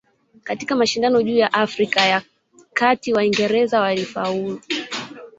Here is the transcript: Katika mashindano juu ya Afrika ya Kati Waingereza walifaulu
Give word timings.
Katika 0.43 0.75
mashindano 0.75 1.21
juu 1.23 1.35
ya 1.37 1.53
Afrika 1.53 2.01
ya 2.01 2.21
Kati 2.73 3.13
Waingereza 3.13 3.79
walifaulu 3.81 4.61